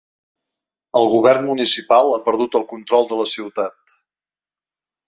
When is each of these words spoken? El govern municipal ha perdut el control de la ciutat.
El 0.99 1.05
govern 1.15 1.45
municipal 1.51 2.09
ha 2.15 2.19
perdut 2.31 2.59
el 2.61 2.67
control 2.73 3.09
de 3.13 3.21
la 3.25 3.31
ciutat. 3.37 3.97